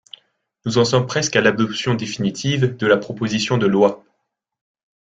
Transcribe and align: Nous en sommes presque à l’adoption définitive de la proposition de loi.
Nous 0.65 0.79
en 0.79 0.83
sommes 0.85 1.05
presque 1.05 1.35
à 1.35 1.41
l’adoption 1.41 1.93
définitive 1.93 2.75
de 2.75 2.87
la 2.87 2.97
proposition 2.97 3.59
de 3.59 3.67
loi. 3.67 4.03